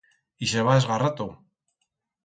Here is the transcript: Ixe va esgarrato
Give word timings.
Ixe 0.47 0.63
va 0.69 0.79
esgarrato 0.81 1.31